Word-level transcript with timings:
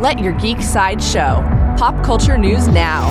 Let 0.00 0.18
your 0.18 0.32
geek 0.32 0.62
side 0.62 1.02
show. 1.02 1.44
Pop 1.76 2.02
culture 2.02 2.38
news 2.38 2.66
now. 2.68 3.10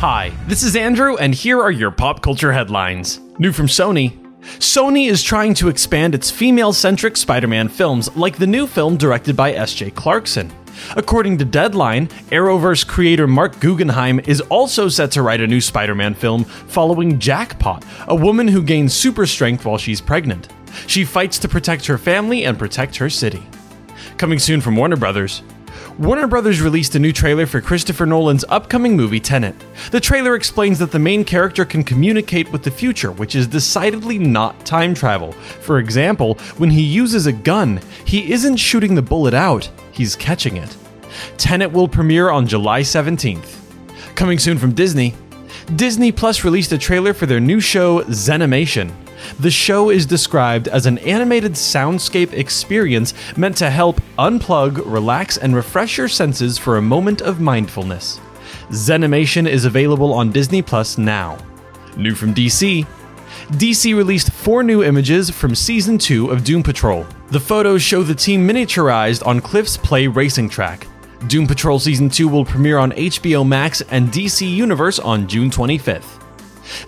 Hi, 0.00 0.30
this 0.46 0.62
is 0.62 0.76
Andrew, 0.76 1.16
and 1.16 1.34
here 1.34 1.58
are 1.62 1.70
your 1.70 1.90
pop 1.90 2.20
culture 2.20 2.52
headlines. 2.52 3.18
New 3.38 3.50
from 3.50 3.66
Sony. 3.66 4.22
Sony 4.58 5.08
is 5.08 5.22
trying 5.22 5.54
to 5.54 5.70
expand 5.70 6.14
its 6.14 6.30
female 6.30 6.74
centric 6.74 7.16
Spider 7.16 7.46
Man 7.46 7.66
films, 7.66 8.14
like 8.14 8.36
the 8.36 8.46
new 8.46 8.66
film 8.66 8.98
directed 8.98 9.34
by 9.34 9.54
S.J. 9.54 9.92
Clarkson. 9.92 10.52
According 10.94 11.38
to 11.38 11.46
Deadline, 11.46 12.08
Arrowverse 12.30 12.86
creator 12.86 13.26
Marc 13.26 13.58
Guggenheim 13.58 14.20
is 14.20 14.42
also 14.42 14.90
set 14.90 15.12
to 15.12 15.22
write 15.22 15.40
a 15.40 15.46
new 15.46 15.62
Spider 15.62 15.94
Man 15.94 16.12
film 16.12 16.44
following 16.44 17.18
Jackpot, 17.18 17.86
a 18.06 18.14
woman 18.14 18.48
who 18.48 18.62
gains 18.62 18.92
super 18.92 19.24
strength 19.24 19.64
while 19.64 19.78
she's 19.78 20.02
pregnant. 20.02 20.52
She 20.86 21.06
fights 21.06 21.38
to 21.38 21.48
protect 21.48 21.86
her 21.86 21.96
family 21.96 22.44
and 22.44 22.58
protect 22.58 22.96
her 22.96 23.08
city. 23.08 23.42
Coming 24.16 24.38
soon 24.38 24.60
from 24.60 24.76
Warner 24.76 24.96
Brothers. 24.96 25.42
Warner 25.98 26.26
Brothers 26.26 26.60
released 26.60 26.94
a 26.94 26.98
new 26.98 27.12
trailer 27.12 27.46
for 27.46 27.60
Christopher 27.60 28.06
Nolan's 28.06 28.44
upcoming 28.48 28.96
movie 28.96 29.20
Tenet. 29.20 29.54
The 29.90 30.00
trailer 30.00 30.34
explains 30.34 30.78
that 30.78 30.92
the 30.92 30.98
main 30.98 31.24
character 31.24 31.64
can 31.64 31.82
communicate 31.82 32.50
with 32.52 32.62
the 32.62 32.70
future, 32.70 33.12
which 33.12 33.34
is 33.34 33.46
decidedly 33.46 34.18
not 34.18 34.64
time 34.64 34.94
travel. 34.94 35.32
For 35.32 35.78
example, 35.78 36.34
when 36.56 36.70
he 36.70 36.82
uses 36.82 37.26
a 37.26 37.32
gun, 37.32 37.80
he 38.04 38.32
isn't 38.32 38.56
shooting 38.56 38.94
the 38.94 39.02
bullet 39.02 39.34
out, 39.34 39.68
he's 39.92 40.16
catching 40.16 40.56
it. 40.56 40.76
Tenet 41.36 41.72
will 41.72 41.88
premiere 41.88 42.30
on 42.30 42.46
July 42.46 42.82
17th. 42.82 43.56
Coming 44.14 44.38
soon 44.38 44.58
from 44.58 44.72
Disney, 44.72 45.14
Disney 45.76 46.12
Plus 46.12 46.44
released 46.44 46.72
a 46.72 46.78
trailer 46.78 47.12
for 47.12 47.26
their 47.26 47.40
new 47.40 47.60
show 47.60 48.02
Zenimation. 48.04 48.92
The 49.40 49.50
show 49.50 49.90
is 49.90 50.06
described 50.06 50.68
as 50.68 50.86
an 50.86 50.98
animated 50.98 51.52
soundscape 51.52 52.32
experience 52.32 53.14
meant 53.36 53.56
to 53.58 53.70
help 53.70 54.00
unplug, 54.18 54.82
relax, 54.84 55.36
and 55.36 55.54
refresh 55.54 55.98
your 55.98 56.08
senses 56.08 56.58
for 56.58 56.76
a 56.76 56.82
moment 56.82 57.20
of 57.20 57.40
mindfulness. 57.40 58.20
Zenimation 58.70 59.48
is 59.48 59.64
available 59.64 60.12
on 60.12 60.32
Disney 60.32 60.62
Plus 60.62 60.98
now. 60.98 61.38
New 61.96 62.14
from 62.14 62.34
DC, 62.34 62.86
DC 63.52 63.96
released 63.96 64.30
four 64.30 64.62
new 64.62 64.82
images 64.82 65.30
from 65.30 65.54
Season 65.54 65.98
2 65.98 66.30
of 66.30 66.44
Doom 66.44 66.62
Patrol. 66.62 67.06
The 67.30 67.40
photos 67.40 67.82
show 67.82 68.02
the 68.02 68.14
team 68.14 68.46
miniaturized 68.46 69.26
on 69.26 69.40
Cliff's 69.40 69.76
Play 69.76 70.06
racing 70.06 70.48
track. 70.48 70.86
Doom 71.26 71.46
Patrol 71.46 71.78
Season 71.78 72.08
2 72.08 72.28
will 72.28 72.44
premiere 72.44 72.78
on 72.78 72.92
HBO 72.92 73.46
Max 73.46 73.80
and 73.90 74.08
DC 74.08 74.48
Universe 74.50 74.98
on 74.98 75.26
June 75.26 75.50
25th. 75.50 76.27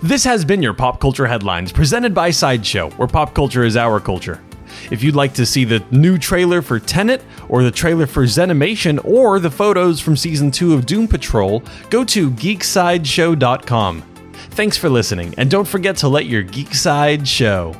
This 0.01 0.23
has 0.23 0.45
been 0.45 0.61
your 0.61 0.73
Pop 0.73 0.99
Culture 0.99 1.27
Headlines, 1.27 1.71
presented 1.71 2.13
by 2.13 2.31
Sideshow, 2.31 2.89
where 2.91 3.07
pop 3.07 3.33
culture 3.33 3.63
is 3.63 3.77
our 3.77 3.99
culture. 3.99 4.41
If 4.89 5.03
you'd 5.03 5.15
like 5.15 5.33
to 5.35 5.45
see 5.45 5.63
the 5.63 5.83
new 5.91 6.17
trailer 6.17 6.61
for 6.61 6.79
Tenet, 6.79 7.23
or 7.49 7.63
the 7.63 7.71
trailer 7.71 8.07
for 8.07 8.23
Zenimation, 8.23 9.03
or 9.05 9.39
the 9.39 9.51
photos 9.51 9.99
from 9.99 10.15
Season 10.15 10.51
2 10.51 10.73
of 10.73 10.85
Doom 10.85 11.07
Patrol, 11.07 11.63
go 11.89 12.03
to 12.05 12.31
geeksideshow.com. 12.31 14.01
Thanks 14.51 14.77
for 14.77 14.89
listening, 14.89 15.33
and 15.37 15.49
don't 15.49 15.67
forget 15.67 15.97
to 15.97 16.07
let 16.07 16.25
your 16.25 16.43
geek 16.43 16.73
side 16.73 17.27
show. 17.27 17.75